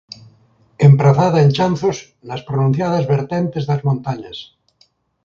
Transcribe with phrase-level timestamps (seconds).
[0.87, 1.97] Emprazada en chanzos
[2.27, 4.37] nas pronunciadas vertentes das montañas.